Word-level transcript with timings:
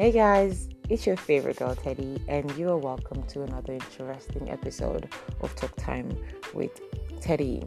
Hey 0.00 0.12
guys, 0.12 0.70
it's 0.88 1.06
your 1.06 1.18
favorite 1.18 1.58
girl 1.58 1.74
Teddy, 1.74 2.24
and 2.26 2.50
you 2.56 2.70
are 2.70 2.78
welcome 2.78 3.22
to 3.24 3.42
another 3.42 3.74
interesting 3.74 4.48
episode 4.48 5.10
of 5.42 5.54
Talk 5.56 5.76
Time 5.76 6.16
with 6.54 6.80
Teddy. 7.20 7.62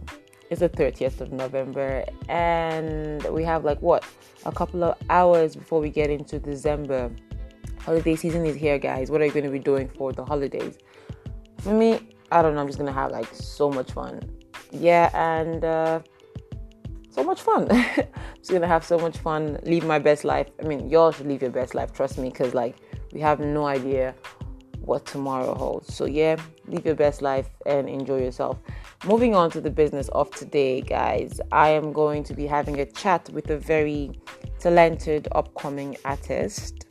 It's 0.50 0.62
the 0.62 0.70
30th 0.70 1.22
of 1.22 1.32
November, 1.32 2.04
and 2.30 3.24
we 3.26 3.44
have 3.44 3.66
like 3.66 3.80
what 3.84 4.04
a 4.48 4.52
couple 4.52 4.84
of 4.84 4.98
hours 5.12 5.56
before 5.56 5.80
we 5.80 5.92
get 5.92 6.10
into 6.10 6.40
December. 6.40 7.12
Holiday 7.78 8.16
season 8.16 8.48
is 8.48 8.56
here, 8.56 8.80
guys. 8.80 9.12
What 9.12 9.22
are 9.22 9.26
you 9.26 9.32
going 9.32 9.46
to 9.46 9.52
be 9.52 9.60
doing 9.60 9.88
for 9.90 10.12
the 10.12 10.26
holidays? 10.26 10.80
For 11.60 11.72
me, 11.72 12.00
I 12.32 12.42
don't 12.42 12.56
know. 12.56 12.62
I'm 12.62 12.68
just 12.68 12.80
going 12.80 12.92
to 12.92 13.00
have 13.00 13.12
like 13.12 13.32
so 13.32 13.70
much 13.70 13.92
fun. 13.92 14.22
Yeah, 14.72 15.12
and 15.14 15.64
uh, 15.64 16.00
so 17.14 17.24
much 17.24 17.42
fun. 17.42 17.68
just 18.38 18.52
gonna 18.52 18.68
have 18.68 18.84
so 18.84 18.98
much 18.98 19.18
fun, 19.18 19.60
live 19.64 19.86
my 19.86 20.00
best 20.00 20.24
life. 20.24 20.48
I 20.62 20.66
mean, 20.66 20.90
y'all 20.90 21.12
should 21.12 21.28
live 21.28 21.42
your 21.42 21.52
best 21.52 21.76
life, 21.76 21.94
trust 21.94 22.18
me, 22.18 22.30
because 22.30 22.54
like 22.54 22.76
we 23.14 23.20
have 23.22 23.40
no 23.40 23.66
idea 23.66 24.16
what 24.82 25.06
tomorrow 25.06 25.54
holds. 25.54 25.94
So 25.94 26.06
yeah, 26.06 26.36
live 26.68 26.86
your 26.86 26.96
best 26.96 27.22
life 27.22 27.50
and 27.66 27.88
enjoy 27.88 28.22
yourself. 28.22 28.58
Moving 29.06 29.36
on 29.36 29.52
to 29.52 29.62
the 29.62 29.70
business 29.70 30.10
of 30.10 30.32
today, 30.32 30.82
guys, 30.82 31.40
I 31.52 31.70
am 31.70 31.94
going 31.94 32.24
to 32.26 32.34
be 32.34 32.48
having 32.48 32.80
a 32.80 32.86
chat 32.86 33.30
with 33.30 33.50
a 33.50 33.58
very 33.58 34.12
talented 34.60 35.28
upcoming 35.34 35.98
artist 36.06 36.86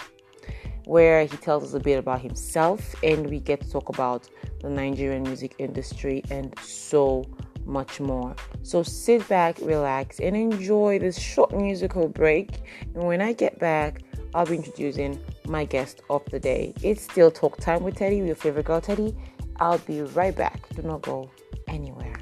where 0.85 1.25
he 1.25 1.37
tells 1.37 1.65
us 1.65 1.75
a 1.75 1.81
bit 1.81 1.99
about 1.99 2.21
himself 2.21 2.95
and 3.03 3.29
we 3.29 3.41
get 3.41 3.61
to 3.61 3.71
talk 3.71 3.89
about 3.89 4.29
the 4.61 4.69
Nigerian 4.69 5.23
music 5.23 5.55
industry 5.59 6.23
and 6.31 6.55
so 6.61 7.25
much 7.65 8.01
more. 8.01 8.35
So 8.63 8.83
sit 8.83 9.29
back, 9.29 9.59
relax, 9.61 10.21
and 10.21 10.37
enjoy 10.37 10.99
this 10.99 11.19
short 11.19 11.53
musical 11.57 12.09
break. 12.09 12.61
And 12.95 13.05
when 13.05 13.21
I 13.21 13.33
get 13.33 13.59
back, 13.59 14.03
I'll 14.35 14.47
be 14.47 14.57
introducing 14.57 15.21
my 15.47 15.65
guest 15.65 16.03
of 16.09 16.25
the 16.31 16.41
day. 16.41 16.75
It's 16.83 17.03
still 17.03 17.31
Talk 17.31 17.59
Time 17.59 17.83
with 17.83 17.97
Teddy, 17.97 18.17
your 18.17 18.35
favorite 18.35 18.67
girl, 18.67 18.81
Teddy. 18.81 19.15
I'll 19.57 19.79
be 19.79 20.03
right 20.03 20.35
back. 20.35 20.69
Do 20.75 20.83
not 20.83 21.03
go 21.03 21.31
anywhere. 21.69 22.17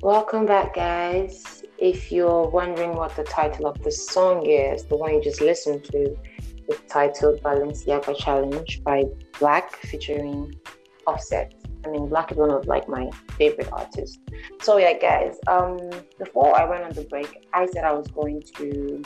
Welcome 0.00 0.46
back, 0.46 0.74
guys 0.74 1.51
if 1.82 2.12
you're 2.12 2.48
wondering 2.48 2.94
what 2.94 3.16
the 3.16 3.24
title 3.24 3.66
of 3.66 3.82
the 3.82 3.90
song 3.90 4.46
is, 4.46 4.84
the 4.84 4.96
one 4.96 5.14
you 5.14 5.20
just 5.20 5.40
listened 5.40 5.82
to, 5.86 6.16
it's 6.68 6.80
titled 6.88 7.42
Balenciaga 7.42 8.16
Challenge 8.16 8.84
by 8.84 9.02
Black 9.40 9.74
featuring 9.78 10.54
Offset. 11.08 11.52
I 11.84 11.88
mean, 11.88 12.08
Black 12.08 12.30
is 12.30 12.38
one 12.38 12.52
of 12.52 12.66
like 12.68 12.88
my 12.88 13.10
favorite 13.36 13.68
artists. 13.72 14.20
So 14.60 14.76
yeah, 14.76 14.96
guys. 14.96 15.34
Um, 15.48 15.76
before 16.20 16.56
I 16.56 16.64
went 16.70 16.84
on 16.84 16.92
the 16.92 17.02
break, 17.02 17.48
I 17.52 17.66
said 17.66 17.82
I 17.82 17.90
was 17.90 18.06
going 18.06 18.42
to 18.58 19.02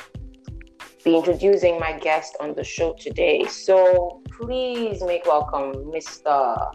be 1.02 1.16
introducing 1.16 1.80
my 1.80 1.98
guest 1.98 2.36
on 2.40 2.54
the 2.54 2.62
show 2.62 2.92
today. 2.92 3.46
So 3.46 4.20
please 4.30 5.02
make 5.02 5.24
welcome, 5.24 5.72
Mr. 5.90 6.74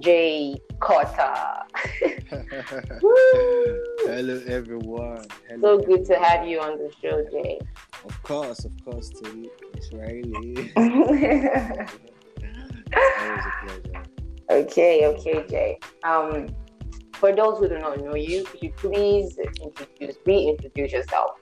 Jay 0.00 0.54
Carter. 0.78 1.34
Hello, 4.04 4.40
everyone. 4.46 5.24
Hello, 5.48 5.78
so 5.78 5.86
good 5.86 6.00
everyone. 6.00 6.04
to 6.06 6.18
have 6.18 6.46
you 6.46 6.60
on 6.60 6.78
the 6.78 6.90
show, 7.02 7.24
Jay. 7.30 7.58
Of 8.04 8.22
course, 8.22 8.64
of 8.64 8.72
course, 8.84 9.08
to 9.10 9.50
it's 9.74 9.92
Riley. 9.92 10.72
always 10.76 11.44
a 13.44 13.66
pleasure. 13.66 14.02
Okay, 14.50 15.06
okay, 15.06 15.44
Jay. 15.48 15.78
Um, 16.04 16.48
for 17.14 17.34
those 17.34 17.58
who 17.58 17.68
do 17.68 17.78
not 17.78 17.98
know 18.02 18.14
you, 18.14 18.44
could 18.44 18.62
you 18.62 18.72
please 18.72 19.38
introduce, 19.62 20.16
reintroduce 20.26 20.92
yourself? 20.92 21.32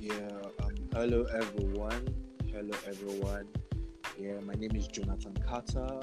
Yeah. 0.00 0.14
Um, 0.62 0.74
hello, 0.92 1.24
everyone. 1.32 2.08
Hello, 2.52 2.72
everyone. 2.86 3.46
Yeah, 4.18 4.38
my 4.40 4.54
name 4.54 4.74
is 4.74 4.86
Jonathan 4.88 5.36
Carter. 5.48 6.00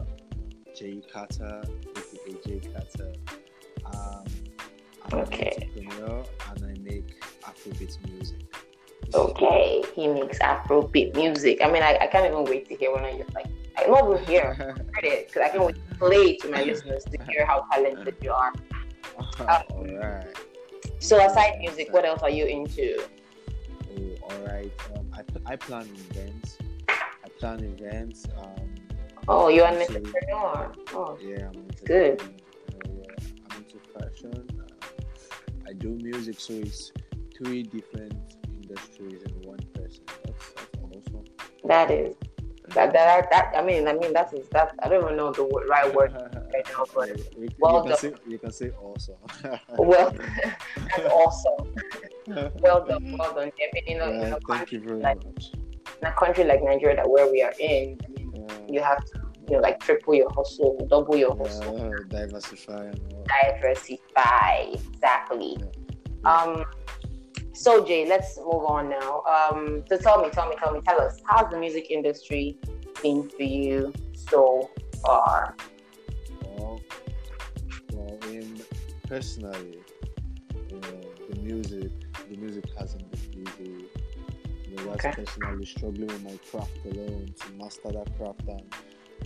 Jay 0.75 1.01
Carter, 1.11 1.61
aka 1.97 2.35
Jay 2.45 2.61
Carter. 2.71 3.13
Um, 3.85 4.25
I'm 5.11 5.19
okay. 5.19 5.53
an 5.57 5.81
entrepreneur 5.81 6.25
and 6.49 6.65
I 6.65 6.79
make 6.81 7.23
Afrobeat 7.43 7.97
music. 8.11 8.37
Okay, 9.13 9.83
he 9.95 10.07
makes 10.07 10.37
Afrobeat 10.39 11.15
music. 11.15 11.59
I 11.63 11.71
mean, 11.71 11.81
I, 11.81 11.97
I 12.01 12.07
can't 12.07 12.25
even 12.25 12.45
wait 12.45 12.67
to 12.69 12.75
hear 12.75 12.93
when 12.93 13.03
I 13.05 13.17
just 13.17 13.33
like 13.33 13.47
I'm 13.77 13.93
over 13.95 14.17
here 14.17 14.55
credit 14.93 15.27
because 15.27 15.41
I 15.43 15.49
can 15.49 15.63
wait 15.63 15.75
to 15.75 15.95
play 15.97 16.35
to 16.37 16.49
my 16.49 16.63
listeners 16.63 17.05
to 17.05 17.17
hear 17.29 17.45
how 17.45 17.65
talented 17.71 18.15
you 18.21 18.31
are. 18.31 18.53
Um, 19.39 19.63
all 19.71 19.85
right. 19.97 20.37
So 20.99 21.25
aside 21.25 21.59
music, 21.59 21.91
what 21.91 22.05
else 22.05 22.21
are 22.21 22.29
you 22.29 22.45
into? 22.45 23.03
Oh, 23.03 24.29
all 24.29 24.45
right. 24.47 24.71
Um, 24.95 25.11
I, 25.13 25.51
I 25.53 25.55
plan 25.57 25.89
events. 26.11 26.57
I 26.87 27.27
plan 27.37 27.59
events. 27.59 28.25
Um, 28.37 28.69
Oh, 29.27 29.47
you're 29.47 29.67
an 29.67 29.75
entrepreneur. 29.75 30.71
Oh, 30.93 31.17
yeah, 31.21 31.49
I'm 31.53 31.67
good. 31.85 32.38
Yeah, 34.23 34.29
fashion. 34.31 34.47
Uh, 34.59 35.67
I 35.67 35.73
do 35.73 35.89
music, 36.01 36.39
so 36.39 36.53
it's 36.53 36.91
three 37.37 37.63
different 37.63 38.13
industries 38.61 39.21
in 39.23 39.31
one 39.41 39.59
person. 39.73 40.03
That's, 40.25 40.53
that's 40.55 41.07
awesome. 41.07 41.25
That 41.65 41.91
is. 41.91 42.15
That, 42.75 42.93
that 42.93 43.31
that 43.31 43.51
I 43.57 43.63
mean 43.63 43.87
I 43.87 43.93
mean 43.93 44.13
that 44.13 44.31
is 44.31 44.47
that 44.49 44.75
I 44.83 44.89
don't 44.89 45.03
even 45.03 45.17
know 45.17 45.31
the 45.31 45.41
right 45.67 45.91
word 45.91 46.13
right 46.53 46.67
now 46.71 46.85
but 46.93 47.09
you, 47.35 47.49
well 47.57 47.81
you 47.83 47.89
done. 47.89 47.97
Say, 47.97 48.13
you 48.27 48.37
can 48.37 48.51
say 48.51 48.69
awesome. 48.79 49.15
well, 49.79 50.11
that's 50.75 50.99
awesome. 51.11 51.73
well 52.59 52.85
done, 52.85 53.17
well 53.17 53.33
done. 53.33 53.51
I 53.59 53.69
mean, 53.73 53.83
you 53.87 53.97
yeah, 53.97 54.27
in 54.27 54.33
a 54.33 54.39
thank 54.47 54.71
you 54.71 54.81
very 54.81 54.99
like, 54.99 55.25
much. 55.25 55.51
In 55.99 56.07
a 56.07 56.11
country 56.11 56.43
like 56.43 56.61
Nigeria, 56.63 56.97
that 56.97 57.09
where 57.09 57.31
we 57.31 57.41
are 57.41 57.53
in, 57.59 57.99
I 58.05 58.07
mean, 58.09 58.47
you 58.69 58.81
have 58.81 59.03
to 59.03 59.28
you 59.49 59.55
know 59.55 59.61
like 59.61 59.79
triple 59.79 60.13
your 60.13 60.31
hustle, 60.33 60.85
double 60.89 61.15
your 61.15 61.35
hustle. 61.35 61.93
Diversify. 62.07 62.91
Diversify, 63.25 64.73
exactly. 64.73 65.57
Yeah. 66.23 66.31
Um 66.31 66.65
so 67.53 67.83
Jay, 67.85 68.07
let's 68.07 68.37
move 68.37 68.65
on 68.65 68.89
now. 68.89 69.23
Um 69.23 69.83
so 69.89 69.97
tell 69.97 70.21
me, 70.21 70.29
tell 70.29 70.47
me, 70.47 70.55
tell 70.57 70.73
me, 70.73 70.81
tell 70.85 71.01
us, 71.01 71.21
how's 71.25 71.49
the 71.49 71.57
music 71.57 71.89
industry 71.89 72.57
been 73.01 73.29
for 73.29 73.43
you 73.43 73.93
so 74.13 74.69
far? 75.03 75.55
Well, 76.43 76.79
well 77.93 78.19
in 78.27 78.61
personally, 79.07 79.79
you 80.69 80.79
know, 80.79 81.01
the 81.29 81.39
music 81.41 81.91
the 82.29 82.37
music 82.37 82.65
hasn't 82.77 83.09
been 83.11 83.47
easy 83.47 83.85
you 84.69 84.85
know, 84.85 84.91
okay. 84.91 85.11
personally 85.11 85.65
struggling 85.65 86.07
with 86.07 86.23
my 86.23 86.37
craft 86.51 86.77
alone 86.85 87.33
to 87.39 87.51
master 87.53 87.91
that 87.91 88.15
craft 88.17 88.41
and 88.47 88.73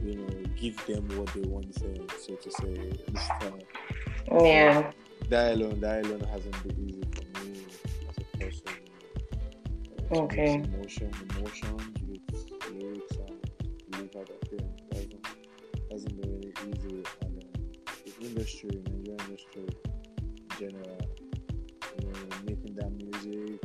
you 0.02 0.16
know 0.16 0.28
give 0.56 0.86
them 0.86 1.08
what 1.18 1.34
they 1.34 1.42
want, 1.42 1.74
say, 1.74 2.00
so 2.20 2.36
to 2.36 2.52
say. 2.52 2.74
This 3.08 3.28
time. 3.40 3.60
Yeah. 4.42 4.92
That 5.30 5.54
alone, 5.54 5.80
that 5.82 6.06
alone 6.06 6.22
hasn't 6.32 6.64
been 6.68 6.90
easy 6.90 7.04
for 7.12 7.40
me 7.40 7.66
as 8.10 8.18
a 8.18 8.38
person. 8.38 8.64
You 10.12 10.22
okay. 10.22 10.56
Emotion, 10.56 11.12
emotions 11.38 11.94
with 12.08 12.22
lyrics 12.72 13.16
and 13.18 14.00
live 14.00 14.16
out 14.18 14.30
of 14.30 14.50
them 14.50 14.70
hasn't 14.92 15.28
hasn't 15.92 16.22
been 16.22 16.32
really 16.32 16.54
easy. 16.70 17.04
And 17.22 17.44
um, 17.44 17.50
the 18.06 18.28
industry, 18.28 18.70
Nigerian 18.90 19.20
industry 19.20 19.66
in 19.66 20.60
general, 20.60 20.98
you 22.00 22.08
know, 22.08 22.20
making 22.46 22.76
that 22.76 22.92
music 22.92 23.60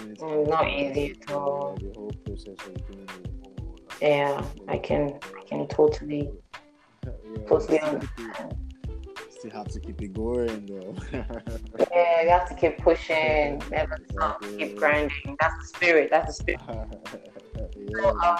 Mm, 0.00 0.48
not 0.48 0.68
easy 0.68 1.16
at 1.20 1.32
all. 1.32 1.76
The 1.80 1.92
whole 1.94 2.10
process 2.24 2.56
of 2.66 2.86
doing 2.86 3.08
it. 3.22 3.30
Yeah, 4.02 4.44
I 4.66 4.78
can, 4.78 5.18
I 5.22 5.33
can 5.58 5.68
totally, 5.68 6.30
yeah, 7.04 7.12
totally 7.48 7.80
understand. 7.80 8.56
Still 9.30 9.50
have 9.50 9.68
to 9.68 9.80
keep 9.80 10.00
it 10.00 10.12
going 10.14 10.66
though. 10.66 10.96
yeah, 11.92 12.22
you 12.22 12.28
have 12.30 12.48
to 12.48 12.54
keep 12.54 12.78
pushing, 12.78 13.62
never 13.70 13.98
stop, 14.10 14.42
keep 14.58 14.76
grinding. 14.76 15.36
That's 15.40 15.54
the 15.60 15.76
spirit. 15.76 16.10
That's 16.10 16.38
the 16.38 16.42
spirit. 16.42 16.60
yeah. 17.56 18.00
So, 18.00 18.18
um, 18.20 18.38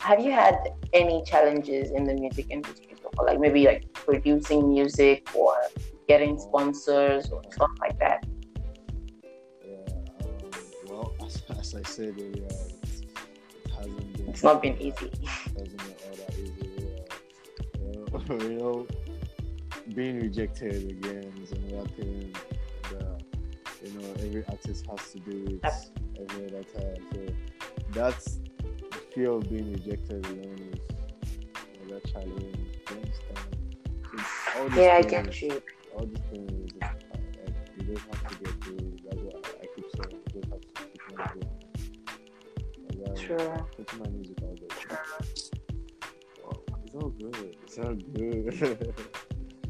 have 0.00 0.20
you 0.20 0.30
had 0.30 0.56
any 0.92 1.22
challenges 1.24 1.90
in 1.90 2.04
the 2.04 2.14
music 2.14 2.46
industry 2.50 2.94
far? 3.16 3.26
Like 3.26 3.40
maybe 3.40 3.66
like 3.66 3.92
producing 3.92 4.68
music 4.68 5.28
or 5.34 5.54
getting 6.08 6.38
sponsors 6.38 7.30
or 7.30 7.42
stuff 7.52 7.70
like 7.80 7.98
that? 7.98 8.24
Well, 10.88 11.12
as 11.20 11.74
I 11.74 11.82
said 11.82 12.14
earlier, 12.18 12.46
it 12.46 13.70
hasn't. 13.76 14.05
It's 14.36 14.42
not 14.44 14.60
been 14.60 14.76
easy. 14.78 15.06
It 15.06 15.28
hasn't 15.56 15.78
been 15.78 15.94
all 16.04 16.16
that 16.16 16.38
easy. 16.38 16.90
Yeah. 18.28 18.46
You, 18.46 18.58
know, 18.58 18.86
being 19.94 20.20
rejected 20.20 20.90
again 20.90 21.32
is 21.42 21.52
another 21.52 21.88
thing 21.88 22.34
that 22.90 23.22
you 23.82 23.98
know 23.98 24.12
every 24.18 24.44
artist 24.50 24.84
has 24.90 25.12
to 25.12 25.20
do 25.20 25.58
it 25.62 25.72
every 26.20 26.48
other 26.48 26.64
time. 26.64 27.06
So 27.14 27.20
that's 27.92 28.40
the 28.90 28.98
fear 29.14 29.30
of 29.30 29.48
being 29.48 29.72
rejected 29.72 30.26
alone 30.26 30.70
is 31.22 31.40
another 31.86 32.00
challenge. 32.00 32.36
You 32.90 32.94
understand? 32.94 33.38
So 34.04 34.60
all 34.60 34.68
these 34.68 34.76
Yeah, 34.76 34.96
I 34.96 35.02
things, 35.02 35.28
get 35.28 35.40
you. 35.40 35.62
all 35.96 36.04
these 36.04 36.18
things, 36.30 36.72
uh, 36.82 36.88
you 37.78 37.84
don't 37.86 37.98
have 38.00 38.28
to 38.28 38.35
True. 43.26 43.66
Putting 43.76 43.98
my 43.98 44.08
music 44.10 44.36
there. 44.40 44.54
Wow, 46.44 46.60
It's 46.84 46.94
all 46.94 47.10
good. 47.10 47.56
It's 47.64 47.78
all 47.78 47.94
good. 47.94 48.94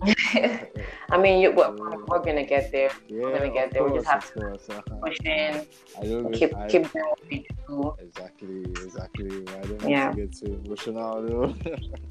I 1.10 1.16
mean, 1.18 1.40
you, 1.40 1.52
we're, 1.52 1.74
we're 2.06 2.18
gonna 2.22 2.44
get 2.44 2.70
there. 2.70 2.90
yeah, 3.08 3.22
gonna 3.22 3.50
get 3.50 3.70
there. 3.72 3.82
We 3.82 3.90
course, 3.90 4.04
just 4.04 4.70
have 4.70 4.78
uh-huh. 4.78 4.96
Push 5.04 5.20
in, 5.24 5.66
I 5.98 6.04
don't 6.04 6.32
keep 6.32 6.54
I, 6.54 6.66
keep 6.68 6.92
doing 6.92 7.04
what 7.06 7.18
we 7.30 7.46
do. 7.66 7.94
Exactly, 8.00 8.60
exactly. 8.84 9.48
I 9.48 9.60
don't 9.62 9.88
Yeah. 9.88 10.10
to 10.10 10.16
get 10.16 10.36
too 10.36 10.60
emotional 10.66 11.22
though. 11.22 11.54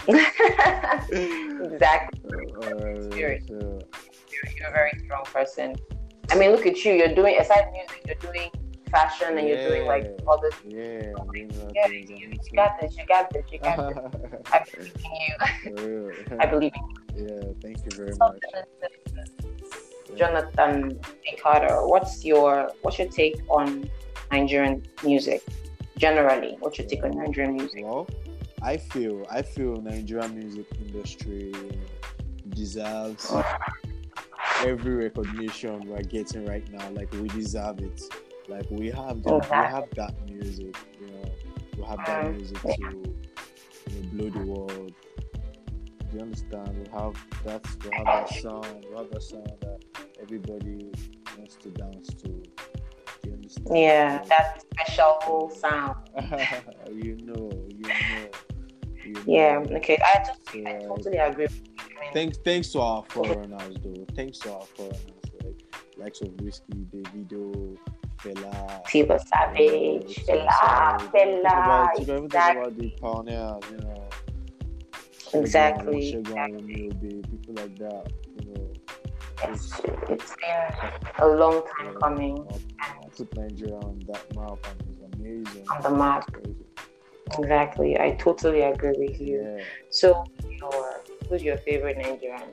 exactly. 1.72 2.22
uh, 2.58 2.64
so, 2.64 3.16
You're, 3.16 3.38
you're 3.38 4.68
a 4.68 4.72
very 4.72 4.92
strong 5.06 5.24
person. 5.26 5.76
I 6.32 6.36
mean, 6.38 6.52
look 6.52 6.66
at 6.66 6.84
you. 6.84 6.94
You're 6.94 7.14
doing 7.14 7.38
aside 7.40 7.72
music. 7.72 8.02
You're 8.08 8.32
doing 8.32 8.50
fashion, 8.96 9.38
and 9.38 9.48
you're 9.48 9.68
doing 9.70 9.86
like 9.86 10.06
all 10.28 10.40
this. 10.40 10.56
yeah, 10.66 11.12
Yeah, 11.78 11.88
you, 11.88 12.16
you 12.18 12.56
got 12.56 12.80
this. 12.80 12.98
You 12.98 13.06
got 13.06 13.30
this. 13.34 13.46
You 13.52 13.60
got 13.60 13.78
this. 13.94 14.06
I 14.54 14.60
believe 14.72 14.96
in 15.06 15.12
you. 15.26 16.38
I 16.40 16.46
believe 16.46 16.74
in 16.80 16.86
you. 16.90 17.26
yeah, 17.28 17.54
thank 17.62 17.78
you 17.86 17.92
very 18.00 18.14
So, 18.14 18.20
much. 18.20 18.40
Uh, 18.54 18.62
Jonathan 20.16 21.00
A. 21.28 21.88
What's 21.94 22.24
your 22.24 22.72
what's 22.82 22.98
your 23.00 23.10
take 23.10 23.38
on 23.50 23.90
Nigerian 24.32 24.84
music 25.04 25.42
generally? 25.98 26.56
What's 26.60 26.78
your 26.80 26.88
take 26.88 27.04
on 27.04 27.12
Nigerian 27.12 27.56
music? 27.56 27.84
Well, 27.84 28.08
I 28.62 28.78
feel 28.78 29.26
I 29.30 29.42
feel 29.42 29.82
Nigerian 29.82 30.36
music 30.40 30.68
industry 30.80 31.54
deserves 32.50 33.28
oh. 33.30 33.44
every 34.66 34.96
recognition 34.96 35.86
we're 35.90 36.02
getting 36.04 36.46
right 36.46 36.68
now. 36.72 36.90
Like 36.92 37.12
we 37.14 37.28
deserve 37.30 37.80
it. 37.80 38.02
Like 38.48 38.66
we 38.70 38.88
have 38.92 39.24
that, 39.24 39.34
we 39.34 39.58
have 39.74 39.90
that 39.96 40.14
music, 40.30 40.76
you 41.00 41.08
know, 41.08 41.32
we 41.78 41.84
have 41.84 41.98
that 42.06 42.26
Mm. 42.26 42.38
music 42.38 42.62
to 42.62 42.70
you 42.82 44.02
know, 44.02 44.10
blow 44.12 44.30
the 44.30 44.40
world. 44.40 44.94
Do 46.12 46.18
you 46.18 46.22
understand? 46.22 46.78
We 46.78 46.88
have 46.92 47.14
that 47.44 47.66
we 47.84 47.96
have 47.98 48.06
that 48.06 48.30
song, 48.30 48.84
we 48.90 48.96
have 48.98 49.10
that 49.12 49.24
song 49.24 49.48
that 49.62 49.80
everybody 50.22 50.92
wants 51.38 51.56
to 51.58 51.70
dance 51.72 52.10
to. 52.22 52.28
Do 52.28 53.30
you 53.30 53.34
understand? 53.34 53.78
Yeah, 53.78 54.24
that 54.30 54.64
special 54.74 55.50
sound. 55.50 55.96
you 56.94 57.18
know, 57.26 57.50
you 57.68 57.82
know. 57.82 58.30
You 59.04 59.14
know. 59.14 59.22
Yeah, 59.26 59.64
okay. 59.78 59.98
I 60.04 60.24
totally, 60.24 60.68
I 60.68 60.80
totally 60.88 61.18
agree. 61.18 61.44
with 61.46 61.56
you. 61.56 61.74
I 61.80 62.02
mean, 62.02 62.14
Thanks, 62.14 62.38
thanks 62.44 62.72
to 62.74 62.82
our 62.82 63.04
foreigners, 63.10 63.76
though. 63.84 64.06
Thanks 64.16 64.40
to 64.40 64.54
our 64.54 64.66
foreigners, 64.66 65.02
like 65.44 65.64
likes 65.98 66.22
of 66.22 66.30
Wizkid, 66.38 66.86
Davido, 66.92 67.78
Fela. 68.18 68.84
Tiwa 68.86 69.20
Savage, 69.28 70.26
Fela, 70.26 71.00
Fela, 71.12 72.00
You 72.00 72.06
can 72.06 72.16
even 72.16 72.26
exactly. 72.26 72.62
about 72.62 72.78
the 72.78 72.90
pioneers, 73.02 73.64
you 73.72 73.78
know. 73.78 74.10
Exactly. 75.34 76.12
People 76.24 77.54
like 77.56 77.78
that, 77.78 78.12
you 78.40 78.54
know. 78.54 78.74
It's, 79.44 79.82
it's 80.10 80.36
been 80.36 80.90
a 81.20 81.28
long 81.28 81.64
time 81.78 81.96
coming 82.02 82.48
Uh, 82.50 82.58
Put 83.18 83.38
Nigeria 83.38 83.76
on 83.76 84.00
that 84.08 84.24
map 84.36 84.58
and 84.70 84.84
it's 84.90 85.16
amazing. 85.20 85.66
on 85.70 85.82
the 85.84 85.90
map. 85.90 86.30
Exactly. 87.40 87.98
I 88.00 88.12
totally 88.12 88.62
agree 88.62 88.94
with 88.98 89.20
you. 89.22 89.42
Yeah. 89.58 89.64
So, 89.90 90.26
your 90.50 91.02
who's 91.30 91.42
your 91.44 91.58
favorite 91.58 91.98
Nigerian 91.98 92.44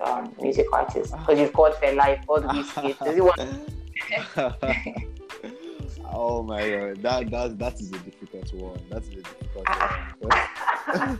um, 0.00 0.34
music 0.40 0.66
artist? 0.72 1.12
Because 1.16 1.38
you've 1.38 1.52
got 1.52 1.74
Fela, 1.80 2.16
you've 2.16 2.26
got 2.26 2.42
Wizkid. 2.54 2.98
Does 3.04 3.14
he 3.14 3.20
want? 3.20 3.40
oh 6.12 6.42
my 6.42 6.68
god, 6.68 7.02
that 7.02 7.30
that 7.30 7.58
that 7.58 7.80
is 7.80 7.90
a 7.92 7.98
difficult 7.98 8.52
one. 8.54 8.80
That 8.90 9.02
is 9.02 9.08
a 9.10 9.14
difficult 9.22 9.64
Ah. 9.68 10.12
one. 10.20 10.32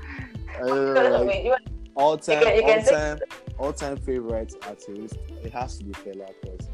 I 0.59 1.19
like, 1.19 1.45
you 1.45 1.55
all 1.97 2.17
time, 2.17 2.43
can- 2.43 2.57
you 2.57 2.63
all 2.63 2.83
time, 2.83 3.19
all 3.59 3.73
time 3.73 3.97
favorite 3.99 4.55
artist. 4.67 5.17
It 5.45 5.53
has 5.53 5.79
to 5.79 5.85
be 5.85 5.93
Fela 5.93 6.29
because 6.43 6.69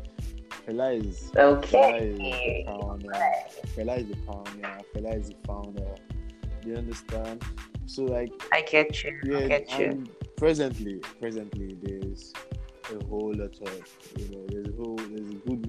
Fela 0.66 1.04
is 1.04 1.30
Fela 1.34 1.56
is 1.56 1.66
Okay. 1.74 2.64
the 2.66 2.72
pioneer. 2.72 3.12
Fela 3.76 3.98
is 3.98 4.06
the 4.08 4.16
pioneer. 4.26 4.78
Fela 4.94 5.18
is 5.20 5.28
the 5.30 5.36
founder. 5.46 5.94
Do 6.62 6.68
you 6.68 6.76
understand? 6.76 7.42
So 7.86 8.04
like 8.04 8.30
I 8.52 8.62
get 8.62 9.02
you. 9.02 9.18
I 9.24 9.38
yeah, 9.40 9.48
get 9.48 9.78
you. 9.78 10.04
presently, 10.36 11.00
presently 11.20 11.76
there's 11.82 12.32
a 12.90 13.04
whole 13.06 13.32
lot 13.34 13.56
of 13.60 13.82
you 14.18 14.28
know 14.36 14.46
there's 14.48 14.68
a 14.68 14.72
whole 14.76 14.96
there's 14.96 15.30
a 15.30 15.34
good 15.48 15.66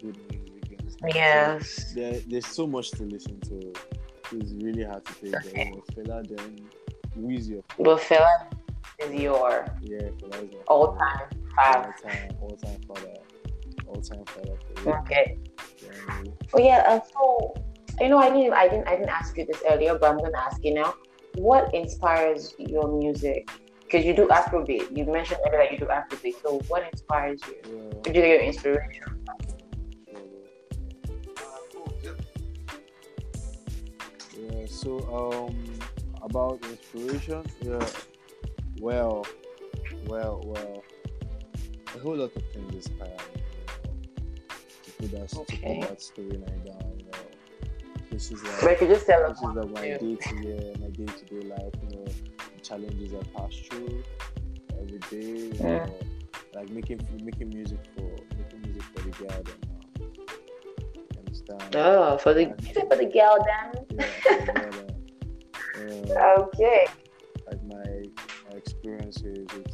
good 0.00 0.16
music. 0.30 0.78
Understand? 0.80 1.14
Yes. 1.14 1.92
So 1.94 2.00
there, 2.00 2.20
there's 2.28 2.46
so 2.46 2.66
much 2.66 2.90
to 2.92 3.02
listen 3.04 3.40
to. 3.40 3.72
It's 4.32 4.52
really 4.62 4.84
hard 4.84 5.04
to 5.06 5.12
pick. 5.14 5.32
But, 5.32 5.56
you 5.56 5.64
know, 5.64 5.82
Fela 5.94 6.28
then 6.28 6.68
Weezy 7.18 7.58
of 7.58 7.64
But 7.78 7.84
course. 7.84 8.04
Fela 8.04 8.52
is 8.98 9.14
your 9.20 9.66
Yeah, 9.82 9.98
Fela 9.98 10.44
is 10.44 10.54
all 10.68 10.92
favorite. 10.92 11.00
time 11.00 11.28
all 11.58 11.92
time 12.02 12.36
all 12.40 12.56
time 12.56 12.80
father, 12.86 13.18
all 13.88 14.00
time 14.00 14.24
father. 14.26 14.56
Okay. 15.00 15.38
Yeah, 15.82 16.30
Oh 16.54 16.58
yeah. 16.60 16.84
Uh, 16.86 17.00
so 17.12 17.54
you 18.00 18.08
know, 18.08 18.18
I 18.18 18.30
didn't, 18.30 18.52
I 18.54 18.68
didn't, 18.68 18.88
I 18.88 18.96
didn't 18.96 19.10
ask 19.10 19.36
you 19.36 19.44
this 19.46 19.62
earlier, 19.68 19.98
but 19.98 20.10
I'm 20.10 20.18
gonna 20.18 20.38
ask 20.38 20.62
you 20.64 20.74
now. 20.74 20.94
What 21.36 21.74
inspires 21.74 22.54
your 22.58 22.88
music? 22.98 23.50
Because 23.84 24.04
you 24.06 24.14
do 24.14 24.26
Afrobeat. 24.28 24.96
You 24.96 25.04
mentioned 25.04 25.40
earlier 25.48 25.64
that 25.64 25.72
you 25.72 25.78
do 25.78 25.86
Afrobeat. 25.86 26.40
So 26.42 26.60
what 26.68 26.88
inspires 26.92 27.40
you? 27.48 27.56
yeah. 27.64 27.90
Do 28.02 28.10
you 28.10 28.12
get 28.14 28.28
your 28.28 28.40
inspiration? 28.40 29.09
So 34.70 34.98
um 35.48 35.56
about 36.22 36.60
inspiration, 36.64 37.44
yeah. 37.60 37.84
Well, 38.78 39.26
well, 40.06 40.40
well. 40.44 40.84
A 41.94 41.98
whole 41.98 42.16
lot 42.16 42.30
of 42.36 42.42
things 42.52 42.72
inspire 42.74 43.08
me, 43.08 43.42
you 43.42 43.64
know, 43.66 43.94
to 44.84 44.90
put 44.92 45.10
that 45.10 45.28
to 45.28 45.38
put 45.38 45.80
that 45.80 45.98
storyline 45.98 46.64
down, 46.64 46.98
you 46.98 47.04
know. 47.04 47.18
This 48.10 48.30
is 48.30 48.42
like 48.62 48.80
you 48.80 48.86
just 48.88 49.06
tell 49.06 49.28
this 49.28 49.38
is 49.38 49.44
like 49.44 49.70
my 49.70 49.80
day 49.82 49.98
to 49.98 50.16
day 50.16 50.74
my 50.80 50.88
day 50.90 51.06
to 51.06 51.24
day 51.26 51.46
life, 51.48 51.74
you 51.82 51.96
know, 51.96 52.04
the 52.04 52.60
challenges 52.62 53.12
I 53.12 53.22
pass 53.38 53.54
through 53.56 54.02
every 54.80 54.98
day, 55.10 55.26
you 55.48 55.54
Yeah. 55.58 55.84
know, 55.86 55.98
like 56.54 56.70
making 56.70 57.00
making 57.24 57.50
music 57.50 57.78
for 57.96 58.08
making 58.38 58.62
music 58.62 58.82
for 58.94 59.02
the 59.02 59.10
girl 59.10 59.42
them 59.42 59.60
now. 59.66 60.06
Understand? 61.18 61.76
Oh, 61.76 62.18
for 62.18 62.34
the 62.34 62.54
said 62.72 62.88
for 62.88 62.96
the 62.96 63.06
girl 63.06 63.36
then. 63.44 63.79
Yeah, 64.00 64.06
for 64.20 64.46
the 64.46 64.52
girl 64.52 64.70
them. 64.72 64.96
Yeah 65.76 66.38
Okay. 66.40 66.86
like 67.50 67.62
my, 67.64 68.02
my 68.50 68.56
experiences 68.56 69.46
with 69.54 69.66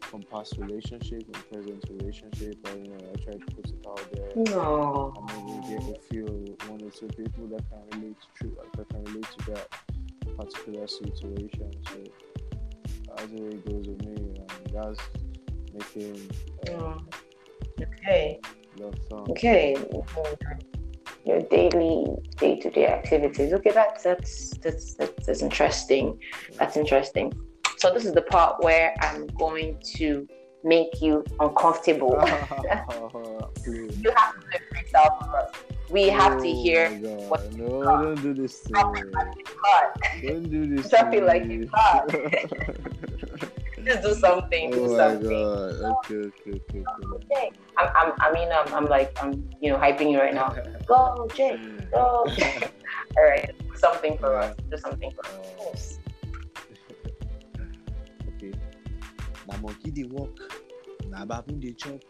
from 0.00 0.22
past 0.30 0.54
relationship 0.58 1.22
and 1.32 1.50
present 1.50 1.82
relationship. 1.88 2.54
I 2.66 2.72
you 2.76 2.88
know 2.90 2.98
I 3.12 3.14
try 3.24 3.32
to 3.32 3.46
put 3.56 3.66
it 3.66 3.86
out 3.88 4.06
there. 4.12 4.32
No. 4.36 5.14
And 5.16 5.26
maybe 5.46 5.68
get 5.68 5.96
a 5.96 6.00
few 6.10 6.26
one 6.68 6.82
or 6.82 6.90
two 6.90 7.08
people 7.08 7.46
that 7.48 7.62
can 7.70 8.00
relate 8.00 8.16
to 8.40 8.56
that 8.76 8.88
can 8.90 9.04
relate 9.04 9.26
to 9.38 9.50
that 9.52 9.68
particular 10.36 10.86
situation. 10.86 11.70
So 11.88 11.96
that's 13.16 13.30
the 13.32 13.40
way 13.42 13.50
it 13.50 13.66
goes 13.66 13.86
with 13.88 14.04
me, 14.04 14.16
and 14.38 14.70
that's 14.72 15.00
making 15.72 16.30
Mm. 16.66 17.02
Okay. 17.80 18.38
love 18.78 18.94
songs. 19.08 19.30
Okay. 19.30 19.74
Your 21.24 21.40
daily, 21.42 22.04
day-to-day 22.38 22.86
activities. 22.86 23.52
Okay, 23.52 23.70
that's 23.70 24.02
that's 24.02 24.50
that's 24.58 24.94
that's, 24.94 25.26
that's 25.26 25.42
interesting. 25.42 26.18
That's 26.58 26.76
interesting. 26.76 27.32
So 27.78 27.92
this 27.92 28.04
is 28.04 28.12
the 28.12 28.22
part 28.22 28.62
where 28.62 28.94
I'm 29.00 29.26
going 29.38 29.78
to 29.96 30.26
make 30.64 31.00
you 31.00 31.24
uncomfortable. 31.40 32.18
You 33.66 34.12
have 34.16 34.34
to 34.34 34.40
do 34.40 34.56
a 34.56 34.74
freestyle 34.74 35.18
for 35.24 35.36
us. 35.36 35.50
We 35.90 36.08
have 36.08 36.40
to 36.42 36.48
Oh 36.48 36.62
hear 36.62 36.90
what 37.28 37.52
No, 37.52 37.66
you 37.78 37.84
got. 37.84 38.02
don't 38.02 38.22
do 38.22 38.34
this 38.34 38.62
to 38.64 38.72
me. 38.72 39.00
it 39.00 39.12
like 39.12 39.26
it's 39.36 39.52
hot. 39.62 40.00
Don't 40.22 40.50
do 40.50 40.76
this. 40.76 40.88
To 40.88 41.20
like 41.24 41.46
me. 41.46 41.68
Just 43.84 44.02
do 44.02 44.14
something. 44.14 44.70
Do 44.70 44.84
oh 44.84 44.96
something. 44.96 45.46
Okay, 45.46 46.14
okay, 46.14 46.50
okay. 46.50 46.80
okay. 46.80 47.06
Okay. 47.32 47.50
I'm, 47.78 47.88
I'm, 47.96 48.12
I 48.20 48.32
mean, 48.32 48.48
I'm, 48.52 48.72
I'm 48.74 48.86
like, 48.86 49.16
I'm, 49.22 49.48
you 49.60 49.70
know, 49.72 49.78
hyping 49.78 50.10
you 50.10 50.18
right 50.18 50.34
now. 50.34 50.54
Go, 50.86 51.28
Jay. 51.34 51.58
Go. 51.92 52.26
All 53.16 53.24
right. 53.24 53.50
Something 53.74 54.18
for 54.18 54.36
us. 54.36 54.56
Do 54.70 54.76
something 54.76 55.10
for 55.10 55.70
us. 55.72 55.98
okay. 58.36 58.52
Na 59.48 59.56
monkey 59.58 59.90
dey 59.90 60.04
walk, 60.04 60.38
na 61.08 61.24
baboon 61.24 61.58
dey 61.60 61.72
chop. 61.72 62.00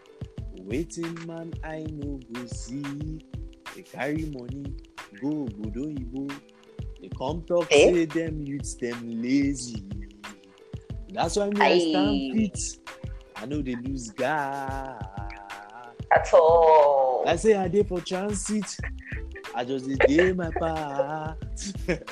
Wetin 0.69 1.26
man 1.26 1.52
I 1.64 1.85
no 1.91 2.21
go 2.33 2.47
see? 2.47 3.19
Dey 3.75 3.83
carry 3.83 4.29
money 4.37 4.69
go 5.21 5.49
obodo 5.49 5.88
oyibo. 5.88 6.29
They 7.00 7.09
come 7.19 7.43
talk 7.43 7.67
Eh? 7.73 7.91
say 7.91 8.05
them 8.05 8.43
youths 8.47 8.75
them 8.75 9.23
lazy. 9.23 9.83
That's 11.12 11.37
why 11.37 11.50
I 11.57 11.73
Aye. 11.73 11.78
stand 11.78 12.33
fit. 12.33 12.59
I 13.37 13.47
know 13.47 13.61
they 13.62 13.76
lose 13.76 14.11
guy. 14.11 14.99
At 16.14 16.33
all. 16.35 17.25
I 17.26 17.37
say 17.37 17.54
I 17.54 17.69
did 17.69 17.88
for 17.88 18.00
transit. 18.00 18.76
I 19.54 19.64
just 19.64 19.87
did 20.07 20.37
my 20.37 20.50
part. 20.50 21.38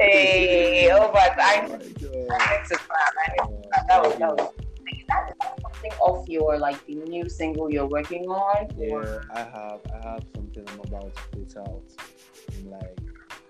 Hey, 0.00 0.88
oh, 0.92 1.10
but 1.12 1.32
I 1.40 1.64
Oh 1.64 1.68
my 1.70 1.78
need 1.78 1.96
to 1.98 2.76
clap. 2.76 3.14
I 3.18 3.46
need 3.46 3.50
Oh, 3.50 3.62
that 3.88 4.02
was 4.02 4.14
that 4.18 4.36
was 4.36 4.52
that 5.08 5.34
something 5.62 5.92
of 6.02 6.28
your 6.28 6.58
like 6.58 6.84
the 6.86 6.94
new 6.94 7.28
single 7.28 7.70
you're 7.70 7.86
working 7.86 8.28
on 8.28 8.68
Yeah, 8.78 8.94
or 8.94 9.22
I 9.34 9.38
have 9.40 9.80
I 9.92 10.08
have 10.10 10.24
something 10.34 10.64
I'm 10.68 10.80
about 10.80 11.14
to 11.14 11.22
put 11.32 11.56
out 11.56 11.82
like 12.64 12.98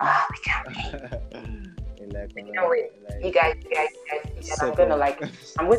ah 0.00 0.26
we 0.30 0.38
can't 0.44 1.70
in 2.00 2.10
like, 2.10 2.32
You 2.36 2.52
know 2.52 2.70
it. 2.72 2.92
like 3.08 3.24
you 3.24 3.32
guys 3.32 3.56
you 3.64 3.74
guys 3.74 3.88
you 4.36 4.42
guys 4.48 4.62
I'm 4.62 4.74
gonna 4.74 4.96
like 4.96 5.20
I'm 5.58 5.68
gonna 5.68 5.78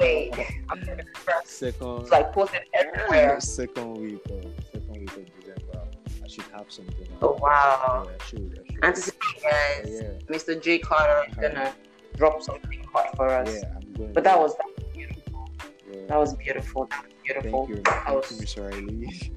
wait 0.00 0.34
I'm 0.70 0.80
gonna 0.80 1.02
second 1.44 2.08
like 2.10 2.32
post 2.32 2.54
it 2.54 2.68
everywhere 2.74 3.40
second 3.40 3.94
week 3.94 4.24
of 4.30 4.44
second 4.72 4.90
week 4.98 5.16
of 5.16 5.26
December. 5.40 5.84
I 6.24 6.28
should 6.28 6.44
have 6.54 6.66
something. 6.70 7.08
oh 7.20 7.36
wow 7.40 8.06
Yeah, 8.06 8.12
I 8.20 8.24
should. 8.26 8.64
I 8.68 8.72
should. 8.72 8.84
anticipate 8.84 9.42
guys 9.42 9.88
yeah, 10.02 10.34
Mr. 10.36 10.62
J 10.62 10.78
Carter 10.78 11.30
is 11.30 11.38
uh-huh. 11.38 11.48
gonna 11.48 11.74
drop 12.16 12.42
something 12.42 12.84
hot 12.92 13.14
for 13.16 13.28
us 13.28 13.48
yeah, 13.54 13.70
I'm 13.76 13.92
going. 13.94 14.12
but 14.12 14.24
that 14.24 14.38
was 14.38 14.54
that 14.56 14.66
was 14.76 14.84
beautiful 14.94 15.50
yeah. 15.92 16.00
that 16.08 16.18
was 16.18 16.34
beautiful 16.34 16.86
that 16.86 17.04
was 17.04 17.12
beautiful 17.24 17.66
Thank 17.66 17.68
you, 17.70 17.82
That 17.84 18.04
thank 18.04 18.16
was- 18.16 18.30
you, 18.32 18.40
Miss 18.40 18.56
Riley. 18.58 19.32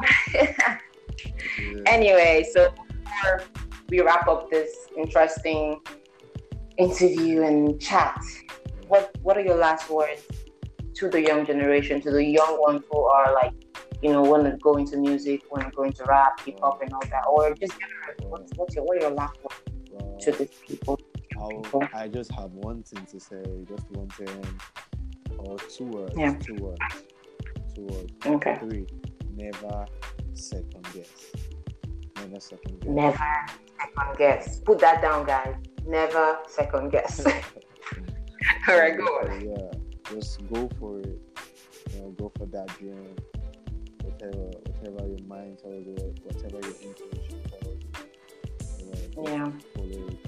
Yeah. 1.58 1.82
anyway, 1.86 2.46
so 2.52 2.68
we 3.88 4.00
wrap 4.00 4.26
up 4.28 4.50
this 4.50 4.70
interesting 4.96 5.80
interview 6.78 7.42
and 7.42 7.80
chat, 7.80 8.18
what 8.88 9.16
what 9.22 9.36
are 9.36 9.42
your 9.42 9.56
last 9.56 9.88
words 9.90 10.22
to 10.94 11.08
the 11.08 11.20
young 11.20 11.44
generation, 11.46 12.00
to 12.00 12.10
the 12.10 12.24
young 12.24 12.60
ones 12.60 12.82
who 12.90 12.98
are 13.00 13.32
like, 13.34 13.52
you 14.02 14.10
know, 14.12 14.22
want 14.22 14.44
to 14.44 14.56
go 14.58 14.76
into 14.76 14.96
music, 14.96 15.42
want 15.50 15.64
to 15.64 15.70
go 15.70 15.82
into 15.84 16.04
rap, 16.04 16.40
hip 16.44 16.58
hop, 16.60 16.80
and 16.82 16.92
all 16.92 17.02
that, 17.10 17.24
or 17.30 17.54
just 17.54 17.74
what's 18.28 18.52
what's 18.56 18.74
your 18.74 18.84
what 18.84 18.96
are 18.98 19.00
your 19.00 19.10
last 19.10 19.36
words 19.44 20.24
to 20.24 20.32
these 20.32 20.48
people? 20.66 20.98
I'll, 21.38 21.62
I 21.92 22.08
just 22.08 22.32
have 22.32 22.50
one 22.52 22.82
thing 22.82 23.04
to 23.06 23.20
say, 23.20 23.42
just 23.68 23.90
one 23.90 24.08
thing, 24.08 24.42
or 25.38 25.58
two 25.58 25.84
words, 25.84 26.14
Yeah. 26.16 26.34
two 26.38 26.54
words, 26.54 26.80
two 27.74 27.84
words, 27.84 28.12
Okay. 28.24 28.56
three. 28.60 28.86
Never 29.34 29.86
second 30.32 30.86
guess. 30.94 31.30
Never 32.16 32.40
second 32.40 32.80
guess. 32.80 32.88
Never 32.88 33.46
second 33.78 34.18
guess. 34.18 34.60
Put 34.60 34.78
that 34.80 35.02
down, 35.02 35.26
guys. 35.26 35.54
Never 35.86 36.38
second 36.48 36.90
guess. 36.90 37.24
all 38.68 38.78
right, 38.78 38.96
go 38.96 39.04
on. 39.04 39.40
Yeah, 39.40 40.14
just 40.14 40.46
go 40.52 40.68
for 40.80 41.00
it. 41.00 41.18
You 41.92 42.00
know, 42.00 42.10
go 42.18 42.32
for 42.36 42.46
that 42.46 42.66
dream. 42.78 43.14
Whatever, 44.02 44.50
whatever 44.80 45.08
your 45.08 45.26
mind 45.26 45.58
tells 45.58 45.86
you, 45.86 46.14
whatever 46.24 46.60
your 46.66 46.76
intuition 46.82 47.42
tells 47.50 47.76
you. 47.76 47.88
You 48.78 49.22
know, 49.22 49.28
Yeah. 49.28 49.50
follow 49.74 50.06
it 50.08 50.18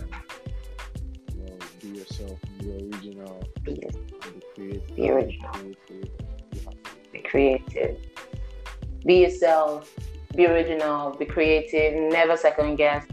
you 1.34 1.44
know, 1.44 1.56
be 1.80 1.88
yourself, 1.88 2.38
be 2.58 2.72
original, 2.72 3.42
Be, 3.62 3.74
be 3.74 4.42
creative. 4.54 4.96
Be 4.96 5.10
original. 5.10 5.50
creative. 5.52 6.10
Have 6.64 6.82
to. 6.82 6.90
be 7.12 7.18
creative. 7.20 7.96
Be 9.04 9.14
yourself. 9.22 9.94
Be 10.34 10.46
original. 10.46 11.12
Be 11.12 11.24
creative. 11.24 11.94
Never 12.12 12.36
second 12.36 12.76
guess. 12.76 13.04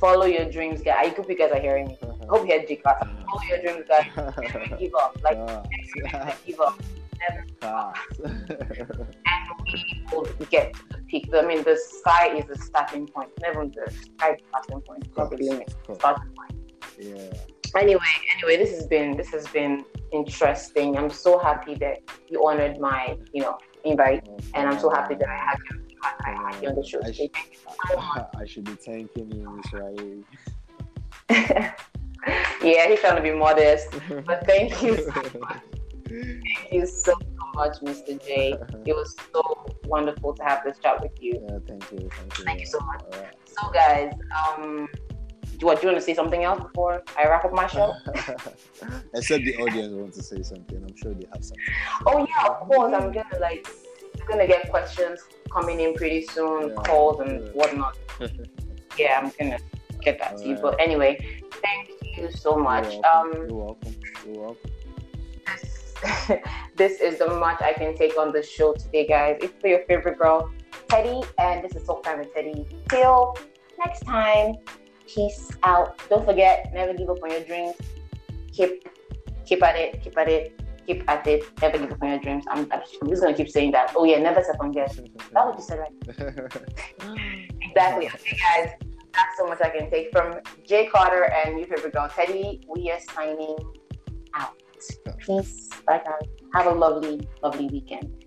Follow 0.00 0.26
your 0.26 0.50
dreams, 0.50 0.80
guys. 0.82 1.06
I 1.06 1.08
hope 1.08 1.28
you 1.28 1.36
guys 1.36 1.50
are 1.50 1.60
hearing 1.60 1.88
me. 1.88 1.98
I 2.02 2.26
hope 2.26 2.46
you 2.46 2.52
had 2.52 2.68
G 2.68 2.76
class. 2.76 3.04
Follow 3.26 3.42
your 3.48 3.60
dreams, 3.60 3.84
guys. 3.88 4.06
Never 4.16 4.76
give 4.76 4.94
up. 4.94 5.16
Like 5.22 5.38
never 5.38 6.34
give 6.46 6.60
up. 6.60 6.80
Never 7.20 7.44
and 8.24 9.48
we 9.72 10.04
will 10.12 10.24
get 10.50 10.72
to 10.74 10.82
the 10.90 10.98
peak. 11.08 11.28
I 11.34 11.42
mean, 11.42 11.64
the 11.64 11.76
sky 11.76 12.36
is 12.36 12.46
the 12.46 12.56
starting 12.56 13.08
point. 13.08 13.30
Never 13.40 13.66
the 13.66 13.90
sky 13.90 14.34
is 14.34 14.40
the 14.40 14.48
starting 14.48 14.80
point. 14.82 15.04
It's 15.04 15.16
not 15.16 15.30
the 15.30 15.36
limit. 15.38 15.74
Starting 15.94 16.32
point. 16.32 16.52
yeah. 16.98 17.32
Anyway, 17.76 18.00
anyway, 18.36 18.56
this 18.56 18.70
has 18.70 18.86
been 18.86 19.16
this 19.16 19.30
has 19.30 19.46
been 19.48 19.84
interesting. 20.12 20.96
I'm 20.96 21.10
so 21.10 21.38
happy 21.38 21.74
that 21.76 21.98
you 22.28 22.46
honored 22.46 22.80
my, 22.80 23.18
you 23.32 23.42
know, 23.42 23.58
invite, 23.84 24.26
and 24.54 24.68
I'm 24.68 24.78
so 24.78 24.90
happy 24.90 25.16
that 25.16 25.28
I 25.28 25.36
had 25.36 25.58
you, 25.70 25.80
I, 26.02 26.30
I 26.30 26.52
had 26.52 26.62
you 26.62 26.68
on 26.68 26.74
the 26.76 26.84
show 26.84 27.00
I, 27.04 27.10
today. 27.10 27.30
I 28.38 28.46
should 28.46 28.64
be 28.64 28.72
thanking 28.72 29.30
you, 29.32 29.60
Riley. 29.72 30.24
yeah, 32.62 32.88
he's 32.88 33.00
trying 33.00 33.16
to 33.16 33.22
be 33.22 33.32
modest, 33.32 33.88
but 34.26 34.46
thank 34.46 34.82
you 34.82 34.96
so 34.96 35.38
much. 35.40 35.60
Thank 36.08 36.72
you 36.72 36.86
so, 36.86 37.12
much, 37.54 37.80
Mr. 37.80 38.24
J. 38.24 38.56
It 38.86 38.94
was 38.94 39.14
so 39.30 39.66
wonderful 39.84 40.32
to 40.32 40.42
have 40.42 40.64
this 40.64 40.78
chat 40.78 41.02
with 41.02 41.12
you. 41.20 41.34
Yeah, 41.34 41.58
thank 41.66 41.90
you. 41.92 42.08
Thank 42.08 42.38
you. 42.38 42.44
Thank 42.44 42.60
you 42.60 42.66
so 42.66 42.80
much. 42.80 43.02
Right. 43.12 43.34
So, 43.44 43.70
guys, 43.70 44.12
um, 44.34 44.88
do, 45.58 45.66
what, 45.66 45.80
do 45.80 45.86
you 45.86 45.92
want 45.92 46.00
to 46.00 46.04
say 46.04 46.14
something 46.14 46.44
else 46.44 46.62
before 46.62 47.02
I 47.18 47.24
wrap 47.24 47.44
up 47.44 47.52
my 47.52 47.66
show? 47.66 47.94
Except 49.14 49.44
the 49.44 49.56
audience 49.56 49.92
want 49.92 50.14
to 50.14 50.22
say 50.22 50.42
something. 50.42 50.76
I'm 50.76 50.96
sure 50.96 51.12
they 51.14 51.26
have 51.32 51.44
something. 51.44 51.64
Oh 52.06 52.26
yeah, 52.26 52.46
of 52.46 52.60
course. 52.60 52.94
I'm 52.94 53.12
gonna 53.12 53.38
like 53.40 53.66
gonna 54.28 54.46
get 54.46 54.70
questions 54.70 55.20
coming 55.52 55.80
in 55.80 55.94
pretty 55.94 56.24
soon, 56.26 56.68
Yeah, 56.68 56.74
calls 56.84 57.20
and 57.20 57.44
yeah. 57.46 57.50
whatnot. 57.52 57.96
Yeah, 58.98 59.20
I'm 59.22 59.30
gonna 59.38 59.58
get 60.02 60.18
that 60.18 60.38
to 60.38 60.42
you. 60.44 60.56
Alright. 60.56 60.62
But 60.76 60.80
anyway, 60.80 61.40
thank 61.62 61.90
you 62.16 62.32
so 62.32 62.56
much. 62.56 62.92
You're 62.94 63.02
welcome. 63.02 63.30
Um, 63.30 63.48
You're 63.48 63.56
welcome. 63.56 63.94
You're 64.26 64.40
welcome. 64.40 64.70
this, 65.46 66.32
this 66.76 67.00
is 67.00 67.18
the 67.20 67.28
much 67.38 67.62
I 67.62 67.72
can 67.74 67.94
take 67.96 68.18
on 68.18 68.32
the 68.32 68.42
show 68.42 68.72
today, 68.72 69.06
guys. 69.06 69.38
It's 69.40 69.54
for 69.60 69.68
your 69.68 69.84
favorite 69.86 70.18
girl, 70.18 70.50
Teddy, 70.88 71.22
and 71.38 71.62
this 71.64 71.76
is 71.76 71.86
Soul 71.86 72.00
Time 72.00 72.18
with 72.18 72.34
Teddy. 72.34 72.66
Till 72.90 73.36
next 73.78 74.00
time, 74.04 74.56
peace 75.06 75.50
out. 75.62 76.00
Don't 76.08 76.24
forget, 76.26 76.72
never 76.74 76.92
give 76.92 77.08
up 77.10 77.22
on 77.22 77.30
your 77.30 77.42
dreams. 77.44 77.74
Keep, 78.52 78.88
keep 79.46 79.62
at 79.62 79.76
it. 79.76 80.02
Keep 80.02 80.18
at 80.18 80.28
it. 80.28 80.60
Keep 80.88 81.04
at 81.06 81.26
it. 81.26 81.44
Never 81.60 81.76
give 81.76 81.92
up 81.92 82.02
on 82.02 82.08
your 82.08 82.18
dreams. 82.18 82.44
I'm, 82.48 82.66
I'm 82.72 82.80
just 82.80 83.20
gonna 83.20 83.34
keep 83.34 83.50
saying 83.50 83.72
that. 83.72 83.92
Oh 83.94 84.04
yeah, 84.04 84.20
never 84.20 84.42
second 84.42 84.72
guess. 84.72 84.96
That's 84.96 85.32
what 85.34 85.58
you 85.58 85.62
said, 85.62 85.80
right? 85.80 85.92
Exactly. 87.60 88.06
Okay, 88.06 88.38
guys. 88.38 88.70
That's 89.12 89.36
so 89.36 89.46
much 89.46 89.60
I 89.60 89.68
can 89.68 89.90
take 89.90 90.10
from 90.10 90.40
Jay 90.66 90.86
Carter 90.86 91.30
and 91.30 91.58
your 91.58 91.68
favorite 91.68 91.92
girl, 91.92 92.08
Teddy. 92.08 92.62
We 92.74 92.90
are 92.90 93.00
signing 93.14 93.58
out. 94.34 94.54
Peace. 95.18 95.68
Bye, 95.86 96.00
guys. 96.02 96.26
Have 96.54 96.66
a 96.66 96.70
lovely, 96.70 97.28
lovely 97.42 97.68
weekend. 97.70 98.17